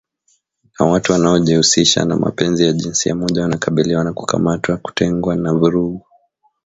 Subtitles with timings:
[0.79, 6.07] na watu wanaojihusisha na mapenzi ya jinsia moja wanakabiliwa na kukamatwa kutengwa na vurugu